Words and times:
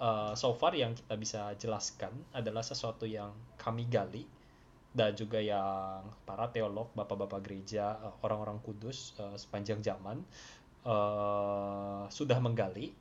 uh, 0.00 0.32
so 0.34 0.54
far 0.54 0.74
yang 0.74 0.94
kita 0.94 1.14
bisa 1.18 1.54
jelaskan 1.58 2.10
adalah 2.34 2.62
sesuatu 2.64 3.06
yang 3.06 3.30
kami 3.58 3.86
gali 3.86 4.26
dan 4.94 5.10
juga 5.18 5.42
yang 5.42 6.06
para 6.22 6.46
teolog, 6.54 6.94
bapak-bapak 6.94 7.42
gereja, 7.42 7.98
uh, 7.98 8.14
orang-orang 8.22 8.62
kudus 8.62 9.18
uh, 9.18 9.34
sepanjang 9.34 9.82
zaman 9.82 10.22
uh, 10.86 12.06
sudah 12.06 12.38
menggali 12.38 12.94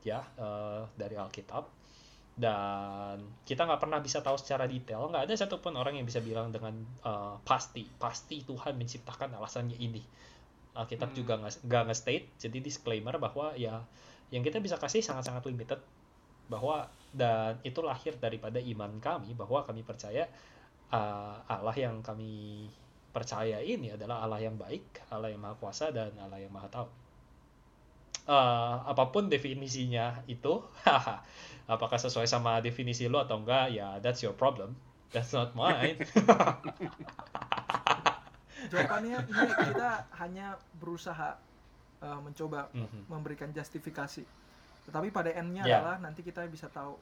ya 0.00 0.24
uh, 0.40 0.88
dari 0.96 1.20
Alkitab. 1.20 1.68
Dan 2.32 3.20
kita 3.44 3.68
nggak 3.68 3.76
pernah 3.76 4.00
bisa 4.00 4.24
tahu 4.24 4.40
secara 4.40 4.64
detail 4.64 5.12
nggak 5.12 5.28
ada 5.28 5.34
satupun 5.36 5.76
orang 5.76 6.00
yang 6.00 6.08
bisa 6.08 6.24
bilang 6.24 6.48
dengan 6.48 6.72
uh, 7.04 7.36
pasti 7.44 7.84
pasti 8.00 8.40
Tuhan 8.40 8.80
menciptakan 8.80 9.36
alasannya 9.36 9.76
ini. 9.76 10.00
Alkitab 10.72 11.12
hmm. 11.12 11.16
juga 11.20 11.36
nggak 11.44 11.84
nge-state 11.92 12.40
jadi 12.40 12.58
disclaimer 12.64 13.20
bahwa 13.20 13.52
ya 13.52 13.84
yang 14.32 14.40
kita 14.40 14.64
bisa 14.64 14.80
kasih 14.80 15.04
sangat-sangat 15.04 15.44
limited 15.44 15.76
bahwa 16.52 16.92
dan 17.12 17.56
itu 17.64 17.80
lahir 17.80 18.16
daripada 18.20 18.60
iman 18.60 19.00
kami 19.00 19.32
bahwa 19.36 19.64
kami 19.64 19.84
percaya 19.84 20.28
uh, 20.92 21.36
Allah 21.48 21.76
yang 21.76 22.00
kami 22.04 22.68
percaya 23.12 23.60
ini 23.60 23.92
adalah 23.92 24.24
Allah 24.24 24.40
yang 24.40 24.56
baik 24.56 25.04
Allah 25.12 25.28
yang 25.28 25.40
maha 25.40 25.56
kuasa 25.60 25.92
dan 25.92 26.12
Allah 26.20 26.40
yang 26.40 26.52
maha 26.52 26.68
tahu. 26.68 26.88
Uh, 28.22 28.78
apa 28.86 29.10
pun 29.10 29.26
definisinya 29.26 30.22
itu 30.30 30.62
apakah 31.74 31.98
sesuai 31.98 32.30
sama 32.30 32.62
definisi 32.62 33.10
lo 33.10 33.18
atau 33.18 33.42
enggak 33.42 33.74
ya 33.74 33.98
that's 34.00 34.22
your 34.24 34.36
problem. 34.36 34.76
That's 35.12 35.36
not 35.36 35.52
mine. 35.52 36.00
Jawabannya 38.72 39.18
ini 39.28 39.52
kita 39.68 40.08
hanya 40.16 40.56
berusaha 40.80 41.36
uh, 42.00 42.20
mencoba 42.24 42.72
mm 42.72 42.86
-hmm. 42.88 43.02
memberikan 43.12 43.52
justifikasi 43.52 44.24
tetapi 44.88 45.14
pada 45.14 45.30
endnya 45.30 45.62
yeah. 45.62 45.78
adalah 45.78 45.96
nanti 46.02 46.26
kita 46.26 46.42
bisa 46.50 46.66
tahu 46.66 46.98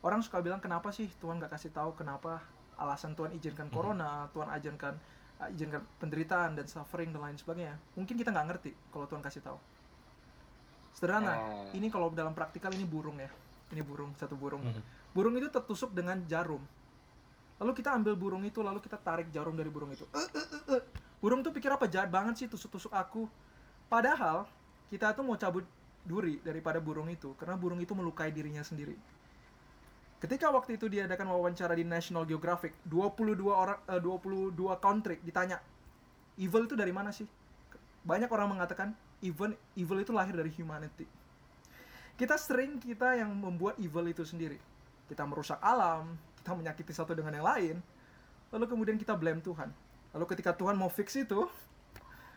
orang 0.00 0.24
suka 0.24 0.40
bilang 0.40 0.60
kenapa 0.60 0.88
sih 0.90 1.08
Tuhan 1.20 1.36
nggak 1.36 1.52
kasih 1.52 1.72
tahu 1.72 1.92
kenapa 1.96 2.40
alasan 2.80 3.12
Tuhan 3.12 3.36
izinkan 3.36 3.68
mm 3.68 3.72
-hmm. 3.72 3.76
corona 3.76 4.10
Tuhan 4.32 4.48
izinkan 4.56 4.94
uh, 5.40 5.48
izinkan 5.52 5.82
penderitaan 6.00 6.56
dan 6.56 6.64
suffering 6.64 7.12
dan 7.12 7.20
lain 7.20 7.36
sebagainya 7.36 7.76
mungkin 7.96 8.16
kita 8.16 8.32
nggak 8.32 8.46
ngerti 8.56 8.72
kalau 8.88 9.04
Tuhan 9.04 9.20
kasih 9.20 9.44
tahu 9.44 9.58
sederhana 10.96 11.36
oh. 11.36 11.76
ini 11.76 11.92
kalau 11.92 12.08
dalam 12.10 12.32
praktikal 12.32 12.72
ini 12.72 12.88
burung 12.88 13.20
ya 13.20 13.28
ini 13.70 13.84
burung 13.84 14.16
satu 14.16 14.34
burung 14.34 14.64
mm 14.64 14.72
-hmm. 14.72 14.84
burung 15.12 15.36
itu 15.36 15.52
tertusuk 15.52 15.92
dengan 15.92 16.24
jarum 16.24 16.64
lalu 17.60 17.72
kita 17.76 17.92
ambil 17.92 18.16
burung 18.16 18.40
itu 18.48 18.64
lalu 18.64 18.80
kita 18.80 18.96
tarik 18.96 19.28
jarum 19.28 19.52
dari 19.52 19.68
burung 19.68 19.92
itu 19.92 20.08
uh, 20.16 20.16
uh, 20.16 20.24
uh, 20.24 20.72
uh. 20.80 20.82
burung 21.20 21.44
tuh 21.44 21.52
pikir 21.52 21.68
apa 21.68 21.84
jahat 21.84 22.08
banget 22.08 22.40
sih 22.40 22.48
tusuk-tusuk 22.48 22.90
aku 22.96 23.28
padahal 23.92 24.48
kita 24.88 25.12
tuh 25.12 25.22
mau 25.22 25.36
cabut 25.36 25.68
duri 26.04 26.40
daripada 26.40 26.80
burung 26.80 27.08
itu 27.12 27.36
karena 27.36 27.54
burung 27.56 27.80
itu 27.80 27.92
melukai 27.92 28.32
dirinya 28.32 28.64
sendiri. 28.64 28.96
Ketika 30.20 30.52
waktu 30.52 30.76
itu 30.76 30.84
diadakan 30.92 31.32
wawancara 31.32 31.72
di 31.72 31.84
National 31.84 32.28
Geographic 32.28 32.76
22 32.84 33.40
orang 33.48 33.80
uh, 33.88 33.96
22 33.96 34.52
country 34.76 35.16
ditanya 35.24 35.56
evil 36.36 36.68
itu 36.68 36.76
dari 36.76 36.92
mana 36.92 37.08
sih? 37.08 37.24
Banyak 38.04 38.28
orang 38.28 38.56
mengatakan 38.56 38.92
even 39.24 39.56
evil 39.76 39.96
itu 40.00 40.12
lahir 40.12 40.36
dari 40.36 40.52
humanity. 40.52 41.08
Kita 42.20 42.36
sering 42.36 42.76
kita 42.76 43.16
yang 43.16 43.32
membuat 43.32 43.80
evil 43.80 44.04
itu 44.12 44.20
sendiri. 44.28 44.60
Kita 45.08 45.24
merusak 45.24 45.56
alam 45.64 46.20
kita 46.40 46.56
menyakiti 46.56 46.92
satu 46.96 47.12
dengan 47.12 47.36
yang 47.36 47.44
lain 47.44 47.76
lalu 48.50 48.64
kemudian 48.66 48.96
kita 48.96 49.14
blame 49.14 49.44
Tuhan. 49.44 49.70
Lalu 50.10 50.24
ketika 50.34 50.56
Tuhan 50.56 50.74
mau 50.74 50.88
fix 50.88 51.16
itu 51.16 51.48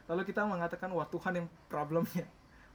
lalu 0.07 0.27
kita 0.27 0.43
mengatakan 0.43 0.91
wah 0.91 1.07
Tuhan 1.07 1.43
yang 1.43 1.47
problemnya 1.71 2.27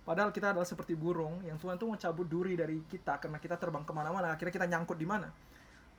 padahal 0.08 0.32
kita 0.32 0.56
adalah 0.56 0.64
seperti 0.64 0.96
burung 0.96 1.44
yang 1.44 1.60
Tuhan 1.60 1.76
tuh 1.76 1.92
mau 1.92 2.00
cabut 2.00 2.24
duri 2.24 2.56
dari 2.56 2.80
kita 2.88 3.20
karena 3.20 3.36
kita 3.36 3.60
terbang 3.60 3.84
ke 3.84 3.92
mana-mana 3.92 4.32
akhirnya 4.32 4.56
kita 4.56 4.64
nyangkut 4.64 4.96
di 4.96 5.04
mana 5.04 5.28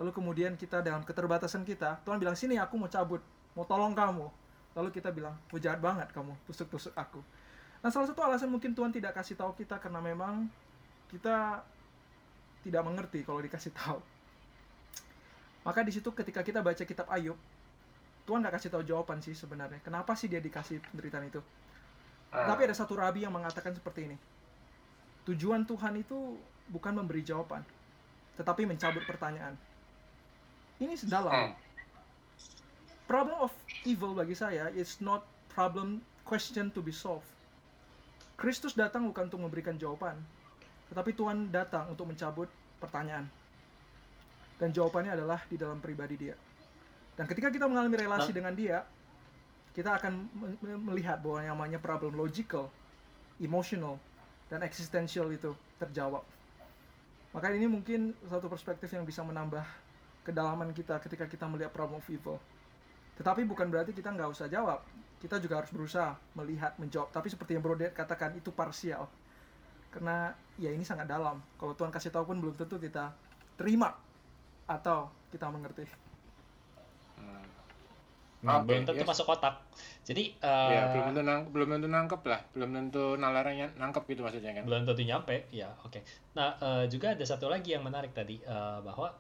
lalu 0.02 0.10
kemudian 0.10 0.58
kita 0.58 0.81
dalam 0.81 1.06
keterbatasan 1.06 1.62
kita 1.62 2.02
Tuhan 2.02 2.18
bilang 2.18 2.34
sini 2.34 2.58
aku 2.58 2.74
mau 2.81 2.90
cabut 2.90 3.22
mau 3.53 3.69
tolong 3.69 3.94
kamu 3.94 4.25
lalu 4.74 4.90
kita 4.90 5.14
bilang 5.14 5.38
oh 5.53 5.62
jahat 5.62 5.78
banget 5.78 6.09
kamu 6.09 6.34
tusuk-tusuk 6.50 6.98
aku 6.98 7.22
nah 7.86 7.94
salah 7.94 8.09
satu 8.09 8.25
alasan 8.25 8.50
mungkin 8.50 8.74
Tuhan 8.74 8.90
tidak 8.90 9.14
kasih 9.14 9.38
tahu 9.38 9.53
kita 9.53 9.78
karena 9.78 10.02
memang 10.02 10.50
kita 11.14 11.62
tidak 12.64 12.84
mengerti 12.86 13.25
kalau 13.25 13.42
dikasih 13.42 13.74
tahu. 13.74 14.00
Maka 15.64 15.84
di 15.84 15.92
situ 15.92 16.09
ketika 16.16 16.42
kita 16.46 16.64
baca 16.64 16.84
kitab 16.84 17.08
Ayub, 17.12 17.36
Tuhan 18.24 18.40
nggak 18.46 18.56
kasih 18.62 18.69
tahu 18.72 18.84
jawaban 18.86 19.19
sih 19.19 19.36
sebenarnya. 19.36 19.81
Kenapa 19.84 20.16
sih 20.16 20.31
dia 20.31 20.40
dikasih 20.40 20.80
penderitaan 20.92 21.28
itu? 21.28 21.42
Uh. 22.29 22.45
Tapi 22.45 22.69
ada 22.69 22.75
satu 22.78 22.94
rabi 22.97 23.25
yang 23.25 23.34
mengatakan 23.34 23.73
seperti 23.73 24.09
ini. 24.09 24.17
Tujuan 25.25 25.66
Tuhan 25.66 26.01
itu 26.01 26.38
bukan 26.69 26.94
memberi 26.94 27.25
jawaban, 27.25 27.66
tetapi 28.38 28.66
mencabut 28.66 29.01
pertanyaan. 29.06 29.57
Ini 30.81 30.94
sedalam. 30.95 31.34
Uh. 31.34 31.53
Problem 33.09 33.41
of 33.41 33.50
evil 33.89 34.13
bagi 34.13 34.38
saya 34.38 34.69
is 34.78 35.01
not 35.01 35.25
problem 35.50 36.06
question 36.29 36.69
to 36.69 36.79
be 36.85 36.94
solved. 36.94 37.25
Kristus 38.38 38.78
datang 38.78 39.09
bukan 39.09 39.28
untuk 39.28 39.41
memberikan 39.41 39.75
jawaban, 39.75 40.16
tetapi 40.94 41.18
Tuhan 41.18 41.50
datang 41.50 41.89
untuk 41.89 42.06
mencabut 42.06 42.47
pertanyaan. 42.78 43.25
Dan 44.62 44.69
jawabannya 44.69 45.18
adalah 45.18 45.41
di 45.50 45.57
dalam 45.57 45.81
pribadi 45.81 46.16
dia. 46.16 46.38
Dan 47.18 47.28
ketika 47.28 47.51
kita 47.51 47.66
mengalami 47.68 48.00
relasi 48.00 48.31
nah. 48.31 48.38
dengan 48.38 48.53
dia, 48.56 48.78
kita 49.74 49.96
akan 49.96 50.28
melihat 50.85 51.22
bahwa 51.22 51.40
yang 51.46 51.56
namanya 51.56 51.80
problem 51.80 52.18
logical, 52.18 52.68
emotional, 53.40 54.02
dan 54.50 54.66
existential 54.66 55.30
itu 55.30 55.53
terjawab. 55.78 56.25
Maka 57.30 57.53
ini 57.53 57.69
mungkin 57.69 58.18
satu 58.25 58.50
perspektif 58.50 58.90
yang 58.90 59.06
bisa 59.06 59.22
menambah 59.22 59.62
kedalaman 60.25 60.74
kita 60.74 60.97
ketika 61.06 61.30
kita 61.30 61.46
melihat 61.46 61.69
problem 61.69 62.02
of 62.02 62.09
evil. 62.09 62.41
Tetapi 63.22 63.46
bukan 63.46 63.69
berarti 63.69 63.94
kita 63.94 64.09
nggak 64.09 64.30
usah 64.34 64.50
jawab. 64.50 64.81
Kita 65.19 65.38
juga 65.38 65.62
harus 65.62 65.69
berusaha 65.69 66.16
melihat, 66.34 66.74
menjawab. 66.80 67.12
Tapi 67.12 67.28
seperti 67.28 67.59
yang 67.59 67.62
Bro 67.62 67.75
katakan, 67.91 68.34
itu 68.40 68.50
parsial 68.50 69.06
karena 69.90 70.34
ya 70.62 70.69
ini 70.69 70.86
sangat 70.86 71.09
dalam 71.09 71.41
kalau 71.57 71.74
Tuhan 71.74 71.90
kasih 71.90 72.13
tahu 72.13 72.30
pun 72.30 72.38
belum 72.38 72.53
tentu 72.53 72.78
kita 72.78 73.09
terima 73.57 73.97
atau 74.69 75.09
kita 75.34 75.50
mengerti 75.50 75.90
hmm. 77.18 77.46
Nah, 78.39 78.63
okay, 78.63 78.72
belum 78.72 78.81
tentu 78.88 79.03
yes. 79.03 79.09
masuk 79.11 79.25
kotak. 79.27 79.55
Jadi 80.07 80.31
uh, 80.39 80.72
ya, 80.72 80.81
belum 80.95 81.03
tentu 81.11 81.22
nang 81.27 81.41
belum 81.51 81.67
tentu 81.75 81.88
nangkep 81.91 82.22
lah, 82.23 82.41
belum 82.55 82.69
tentu 82.72 83.03
nalarnya 83.19 83.75
nangkep 83.75 84.03
gitu 84.07 84.22
maksudnya 84.23 84.55
kan. 84.55 84.63
Belum 84.63 84.88
tentu 84.88 85.03
nyampe, 85.03 85.51
ya 85.51 85.67
oke. 85.83 86.00
Okay. 86.00 86.01
Nah 86.39 86.55
uh, 86.63 86.83
juga 86.88 87.11
ada 87.11 87.25
satu 87.27 87.51
lagi 87.51 87.75
yang 87.75 87.83
menarik 87.83 88.16
tadi 88.16 88.39
uh, 88.47 88.79
bahwa 88.79 89.11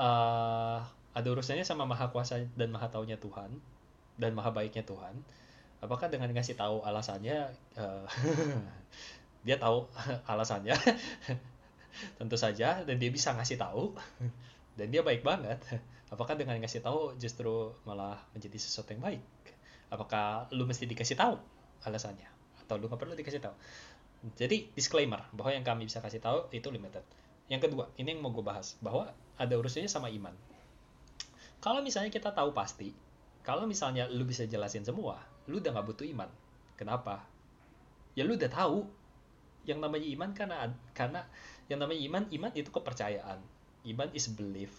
uh, 0.00 0.80
ada 1.12 1.28
urusannya 1.28 1.68
sama 1.68 1.84
maha 1.84 2.08
kuasa 2.08 2.40
dan 2.56 2.72
maha 2.72 2.88
taunya 2.88 3.20
Tuhan 3.20 3.52
dan 4.16 4.32
maha 4.32 4.48
baiknya 4.48 4.88
Tuhan. 4.88 5.12
Apakah 5.84 6.08
dengan 6.08 6.32
ngasih 6.32 6.56
tahu 6.56 6.80
alasannya 6.80 7.52
uh, 7.76 8.08
dia 9.46 9.60
tahu 9.60 9.84
alasannya 10.32 10.72
tentu 12.18 12.36
saja 12.40 12.80
dan 12.88 12.96
dia 12.96 13.10
bisa 13.12 13.36
ngasih 13.36 13.60
tahu 13.60 13.92
dan 14.76 14.88
dia 14.88 15.04
baik 15.04 15.20
banget. 15.24 15.60
Apakah 16.12 16.36
dengan 16.36 16.60
ngasih 16.60 16.84
tahu 16.84 17.16
justru 17.16 17.72
malah 17.88 18.20
menjadi 18.36 18.60
sesuatu 18.60 18.92
yang 18.92 19.00
baik? 19.00 19.22
Apakah 19.88 20.48
lu 20.52 20.68
mesti 20.68 20.84
dikasih 20.84 21.16
tahu 21.16 21.40
alasannya? 21.84 22.28
Atau 22.60 22.76
lu 22.76 22.88
nggak 22.88 23.00
perlu 23.00 23.16
dikasih 23.16 23.40
tahu? 23.40 23.56
Jadi 24.36 24.70
disclaimer 24.76 25.24
bahwa 25.32 25.50
yang 25.56 25.64
kami 25.64 25.88
bisa 25.88 26.04
kasih 26.04 26.20
tahu 26.20 26.52
itu 26.52 26.68
limited. 26.68 27.02
Yang 27.48 27.68
kedua 27.68 27.88
ini 27.96 28.16
yang 28.16 28.20
mau 28.20 28.30
gue 28.32 28.44
bahas 28.44 28.76
bahwa 28.84 29.12
ada 29.40 29.54
urusannya 29.56 29.88
sama 29.88 30.12
iman. 30.12 30.32
Kalau 31.64 31.80
misalnya 31.80 32.12
kita 32.12 32.32
tahu 32.32 32.52
pasti 32.52 32.92
kalau 33.42 33.66
misalnya 33.66 34.06
lu 34.06 34.22
bisa 34.22 34.46
jelasin 34.46 34.86
semua 34.86 35.18
lu 35.50 35.58
udah 35.58 35.74
nggak 35.74 35.86
butuh 35.90 36.06
iman. 36.12 36.30
Kenapa? 36.78 37.24
Ya 38.14 38.22
lu 38.22 38.36
udah 38.36 38.52
tahu. 38.52 38.86
Yang 39.62 39.78
namanya 39.78 40.06
iman 40.18 40.30
karena 40.34 40.56
karena 40.90 41.20
yang 41.70 41.78
namanya 41.78 42.00
iman 42.10 42.22
iman 42.34 42.52
itu 42.58 42.70
kepercayaan 42.74 43.38
iman 43.88 44.08
is 44.14 44.30
belief. 44.30 44.72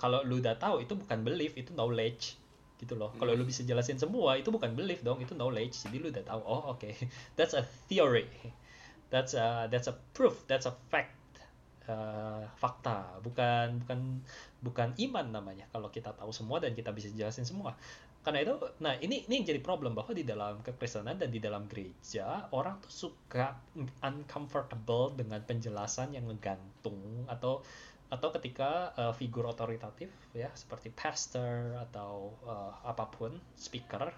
Kalau 0.00 0.24
lu 0.24 0.40
udah 0.40 0.56
tahu 0.56 0.80
itu 0.80 0.96
bukan 0.96 1.20
belief 1.20 1.52
itu 1.60 1.76
knowledge 1.76 2.40
gitu 2.80 2.96
loh. 2.96 3.12
Kalau 3.20 3.36
lu 3.36 3.44
bisa 3.44 3.60
jelasin 3.60 4.00
semua 4.00 4.40
itu 4.40 4.48
bukan 4.48 4.72
belief 4.72 5.04
dong 5.04 5.20
itu 5.20 5.36
knowledge. 5.36 5.76
Jadi 5.76 5.96
lu 6.00 6.08
udah 6.08 6.24
tahu 6.24 6.40
oh 6.40 6.72
oke. 6.72 6.80
Okay. 6.80 6.96
that's 7.38 7.52
a 7.52 7.62
theory. 7.92 8.26
That's 9.12 9.36
a 9.36 9.68
that's 9.68 9.92
a 9.92 9.94
proof 10.16 10.48
that's 10.48 10.64
a 10.64 10.74
fact. 10.88 11.12
Uh, 11.84 12.48
fakta. 12.56 13.20
Bukan 13.20 13.84
bukan 13.84 14.00
bukan 14.64 14.88
iman 14.96 15.26
namanya 15.28 15.68
kalau 15.68 15.92
kita 15.92 16.16
tahu 16.16 16.32
semua 16.32 16.62
dan 16.64 16.72
kita 16.72 16.96
bisa 16.96 17.12
jelasin 17.12 17.44
semua. 17.44 17.76
Karena 18.20 18.44
itu 18.44 18.52
nah 18.80 18.96
ini 19.00 19.24
ini 19.28 19.40
yang 19.40 19.46
jadi 19.48 19.60
problem 19.64 19.96
bahwa 19.96 20.12
di 20.12 20.24
dalam 20.24 20.60
kekristenan 20.60 21.16
dan 21.16 21.32
di 21.32 21.40
dalam 21.40 21.64
gereja 21.68 22.48
orang 22.52 22.76
tuh 22.84 23.08
suka 23.08 23.56
uncomfortable 24.04 25.16
dengan 25.16 25.40
penjelasan 25.40 26.12
yang 26.12 26.28
ngegantung 26.28 27.24
atau 27.32 27.64
atau 28.10 28.34
ketika 28.34 28.90
uh, 28.98 29.14
figur 29.14 29.46
otoritatif 29.46 30.10
ya 30.34 30.50
seperti 30.50 30.90
pastor 30.90 31.78
atau 31.78 32.34
uh, 32.42 32.74
apa 32.82 33.06
pun 33.06 33.38
speaker 33.54 34.10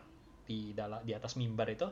di 0.48 0.72
dalam 0.72 1.04
di 1.04 1.12
atas 1.12 1.36
mimbar 1.36 1.68
itu 1.68 1.86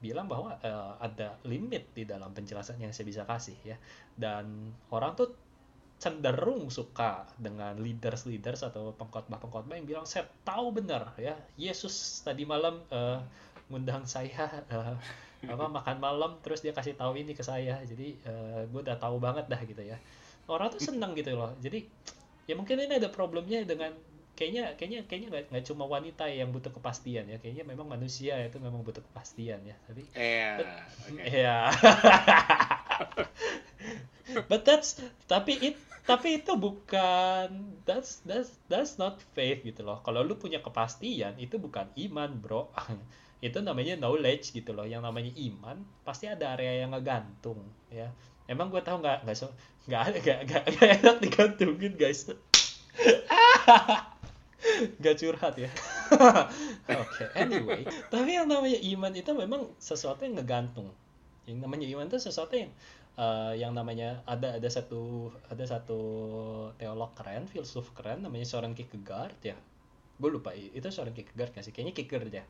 bilang 0.00 0.28
bahwa 0.28 0.56
uh, 0.60 0.96
ada 1.00 1.36
limit 1.44 1.92
di 1.92 2.08
dalam 2.08 2.32
penjelasan 2.32 2.80
yang 2.80 2.92
saya 2.92 3.06
bisa 3.08 3.22
kasih 3.24 3.56
ya. 3.64 3.76
Dan 4.16 4.72
orang 4.92 5.16
tuh 5.16 5.32
cenderung 6.00 6.68
suka 6.68 7.24
dengan 7.40 7.76
leaders-leaders 7.80 8.66
atau 8.66 8.92
pengkhotbah-pengkhotbah 8.98 9.78
yang 9.78 9.88
bilang 9.88 10.04
saya 10.04 10.28
tahu 10.42 10.74
benar 10.74 11.16
ya 11.16 11.38
Yesus 11.56 12.20
tadi 12.20 12.44
malam 12.44 12.82
uh, 12.92 13.22
ngundang 13.72 14.04
saya 14.04 14.64
uh, 14.68 14.96
apa 15.44 15.64
makan 15.68 15.96
malam 16.00 16.36
terus 16.40 16.64
dia 16.64 16.72
kasih 16.72 16.96
tahu 16.96 17.20
ini 17.20 17.36
ke 17.36 17.44
saya. 17.44 17.80
Jadi 17.84 18.16
uh, 18.24 18.64
gue 18.68 18.80
udah 18.80 18.96
tahu 18.96 19.20
banget 19.20 19.44
dah 19.48 19.60
gitu 19.60 19.84
ya 19.84 20.00
orang 20.48 20.68
tuh 20.72 20.82
seneng 20.82 21.16
gitu 21.16 21.36
loh. 21.36 21.52
Jadi 21.60 21.84
ya 22.44 22.54
mungkin 22.58 22.76
ini 22.76 23.00
ada 23.00 23.08
problemnya 23.08 23.64
dengan 23.64 23.92
kayaknya 24.34 24.74
kayaknya 24.74 25.00
kayaknya 25.06 25.28
nggak 25.30 25.44
nggak 25.54 25.64
cuma 25.70 25.84
wanita 25.86 26.28
yang 26.28 26.52
butuh 26.52 26.72
kepastian 26.74 27.30
ya. 27.30 27.36
Kayaknya 27.40 27.64
memang 27.64 27.86
manusia 27.88 28.36
itu 28.42 28.60
memang 28.60 28.84
butuh 28.84 29.00
kepastian 29.00 29.64
ya. 29.64 29.76
Tapi 29.88 30.02
yeah, 30.16 30.60
ya 31.24 31.58
but 34.50 34.64
that's 34.66 35.00
tapi 35.30 35.56
it 35.60 35.76
tapi 36.04 36.44
itu 36.44 36.52
bukan 36.60 37.80
that's 37.88 38.20
that's 38.28 38.52
that's 38.68 39.00
not 39.00 39.16
faith 39.32 39.64
gitu 39.64 39.80
loh. 39.80 40.04
Kalau 40.04 40.20
lu 40.20 40.36
punya 40.36 40.60
kepastian 40.60 41.40
itu 41.40 41.56
bukan 41.56 41.88
iman 41.96 42.30
bro. 42.40 42.68
Itu 43.44 43.60
namanya 43.60 44.00
knowledge 44.00 44.56
gitu 44.56 44.72
loh. 44.72 44.88
Yang 44.88 45.04
namanya 45.04 45.32
iman 45.36 45.76
pasti 46.00 46.24
ada 46.32 46.56
area 46.56 46.80
yang 46.80 46.96
ngegantung 46.96 47.60
ya 47.92 48.08
emang 48.50 48.68
gue 48.68 48.82
tahu 48.84 49.00
nggak 49.00 49.24
nggak 49.24 49.36
so 49.36 49.48
nggak 49.88 50.20
nggak 50.20 50.38
nggak 50.48 50.88
enak 51.00 51.16
digantungin 51.20 51.94
guys 51.96 52.28
Gak 55.04 55.20
curhat 55.20 55.54
ya. 55.60 55.68
Oke, 56.88 57.20
okay, 57.20 57.28
anyway. 57.36 57.84
Tapi 58.08 58.30
yang 58.32 58.48
namanya 58.48 58.80
iman 58.96 59.12
itu 59.12 59.30
memang 59.36 59.68
sesuatu 59.76 60.24
yang 60.24 60.40
ngegantung. 60.40 60.88
Yang 61.44 61.58
namanya 61.68 61.86
iman 61.92 62.08
itu 62.08 62.16
sesuatu 62.16 62.56
yang 62.56 62.72
uh, 63.20 63.52
yang 63.52 63.76
namanya 63.76 64.24
ada 64.24 64.56
ada 64.56 64.68
satu 64.72 65.28
ada 65.52 65.64
satu 65.68 66.00
teolog 66.80 67.12
keren, 67.12 67.44
filsuf 67.44 67.92
keren 67.92 68.24
namanya 68.24 68.48
seorang 68.48 68.72
Kierkegaard 68.72 69.36
ya. 69.44 69.56
Gue 70.16 70.30
lupa 70.30 70.54
itu 70.54 70.84
seorang 70.88 71.14
Kierkegaard 71.14 71.52
nggak 71.54 71.64
sih? 71.64 71.72
Kayaknya 71.74 71.94
Kierkegaard 71.96 72.32
ya. 72.32 72.44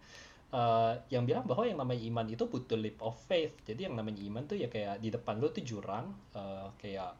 Uh, 0.54 0.94
yang 1.10 1.26
bilang 1.26 1.42
bahwa 1.50 1.66
yang 1.66 1.82
namanya 1.82 1.98
iman 2.06 2.26
itu 2.30 2.46
butuh 2.46 2.78
leap 2.78 3.02
of 3.02 3.18
faith. 3.26 3.58
Jadi 3.66 3.90
yang 3.90 3.98
namanya 3.98 4.22
iman 4.22 4.42
tuh 4.46 4.54
ya 4.60 4.70
kayak 4.70 5.02
di 5.02 5.10
depan 5.10 5.42
lu 5.42 5.50
tuh 5.50 5.66
jurang, 5.66 6.14
uh, 6.36 6.70
kayak 6.78 7.16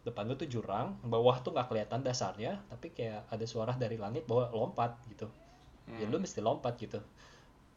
depan 0.00 0.24
lu 0.24 0.34
tuh 0.36 0.48
jurang 0.48 0.96
bawah 1.04 1.44
tuh 1.44 1.52
nggak 1.52 1.68
kelihatan 1.68 2.00
dasarnya 2.00 2.56
tapi 2.72 2.88
kayak 2.96 3.28
ada 3.28 3.44
suara 3.44 3.76
dari 3.76 4.00
langit 4.00 4.24
bahwa 4.24 4.48
lompat 4.48 4.96
gitu 5.12 5.28
ya 5.92 5.92
hmm. 5.92 6.00
ya 6.00 6.06
lu 6.08 6.16
mesti 6.24 6.40
lompat 6.40 6.80
gitu 6.80 7.00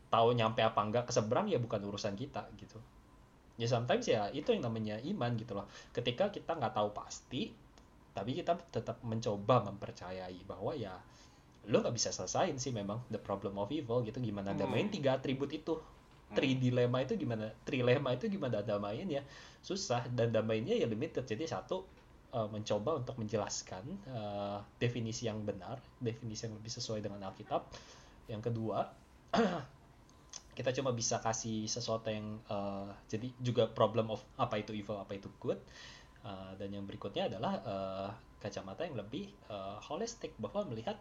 tahu 0.08 0.32
nyampe 0.32 0.64
apa 0.64 0.80
enggak 0.80 1.04
ke 1.10 1.12
seberang 1.12 1.52
ya 1.52 1.60
bukan 1.60 1.84
urusan 1.84 2.16
kita 2.16 2.48
gitu 2.56 2.80
ya 3.60 3.68
sometimes 3.68 4.08
ya 4.08 4.32
itu 4.32 4.56
yang 4.56 4.64
namanya 4.64 4.98
iman 5.04 5.36
gitu 5.36 5.52
loh 5.52 5.68
ketika 5.92 6.32
kita 6.32 6.56
nggak 6.56 6.74
tahu 6.74 6.96
pasti 6.96 7.52
tapi 8.14 8.38
kita 8.40 8.56
tetap 8.72 9.02
mencoba 9.04 9.68
mempercayai 9.74 10.38
bahwa 10.48 10.72
ya 10.78 10.96
lo 11.70 11.80
nggak 11.80 11.96
bisa 11.96 12.12
selesain 12.12 12.60
sih 12.60 12.76
memang 12.76 13.00
the 13.08 13.20
problem 13.20 13.56
of 13.56 13.72
evil 13.72 14.04
gitu 14.04 14.20
gimana 14.20 14.52
hmm. 14.52 14.68
main 14.68 14.88
tiga 14.92 15.16
atribut 15.16 15.48
itu 15.54 15.80
tri 16.34 16.56
hmm. 16.56 16.60
dilema 16.60 16.98
itu 17.04 17.14
gimana 17.16 17.52
trilema 17.64 18.10
itu 18.12 18.28
gimana 18.28 18.60
damain 18.60 19.06
ya 19.08 19.24
susah 19.64 20.04
dan 20.12 20.36
damainya 20.36 20.76
ya 20.76 20.90
limited 20.90 21.24
jadi 21.24 21.48
satu 21.48 21.88
uh, 22.34 22.50
mencoba 22.50 23.00
untuk 23.00 23.16
menjelaskan 23.22 23.86
uh, 24.10 24.60
definisi 24.82 25.30
yang 25.30 25.46
benar, 25.46 25.78
definisi 26.02 26.50
yang 26.50 26.58
lebih 26.58 26.72
sesuai 26.74 27.00
dengan 27.06 27.30
Alkitab. 27.30 27.62
Yang 28.28 28.52
kedua, 28.52 28.90
kita 30.58 30.70
cuma 30.74 30.92
bisa 30.92 31.22
kasih 31.22 31.70
sesuatu 31.70 32.10
yang 32.10 32.42
uh, 32.50 32.90
jadi 33.08 33.30
juga 33.40 33.70
problem 33.70 34.12
of 34.12 34.22
apa 34.36 34.60
itu 34.60 34.74
evil, 34.74 35.00
apa 35.00 35.14
itu 35.16 35.30
good. 35.40 35.62
Uh, 36.24 36.56
dan 36.56 36.72
yang 36.72 36.88
berikutnya 36.88 37.28
adalah 37.28 37.54
uh, 37.64 38.10
kacamata 38.40 38.88
yang 38.88 38.96
lebih 38.96 39.28
uh, 39.52 39.80
holistik 39.84 40.32
bahwa 40.40 40.68
melihat 40.72 40.96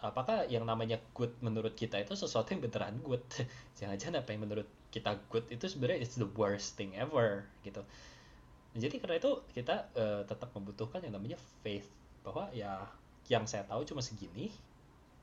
apakah 0.00 0.44
yang 0.46 0.68
namanya 0.68 1.00
good 1.16 1.32
menurut 1.40 1.72
kita 1.72 2.00
itu 2.00 2.12
sesuatu 2.12 2.52
yang 2.52 2.62
beneran 2.64 2.96
good. 3.00 3.24
Jangan-jangan 3.80 4.22
apa 4.24 4.30
yang 4.32 4.42
menurut 4.44 4.68
kita 4.96 5.12
good 5.28 5.44
itu 5.52 5.68
sebenarnya 5.68 6.00
it's 6.00 6.16
the 6.16 6.28
worst 6.40 6.80
thing 6.80 6.96
ever 6.96 7.44
gitu 7.60 7.84
jadi 8.76 8.96
karena 9.00 9.16
itu 9.20 9.32
kita 9.56 9.92
uh, 9.96 10.22
tetap 10.24 10.52
membutuhkan 10.52 11.00
yang 11.04 11.16
namanya 11.16 11.36
faith 11.64 11.88
bahwa 12.24 12.48
ya 12.52 12.84
yang 13.28 13.48
saya 13.48 13.64
tahu 13.68 13.84
cuma 13.84 14.00
segini 14.00 14.52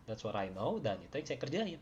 that's 0.06 0.22
what 0.22 0.38
I 0.38 0.54
know 0.54 0.78
dan 0.78 1.02
itu 1.02 1.18
yang 1.18 1.28
saya 1.30 1.40
kerjain 1.42 1.82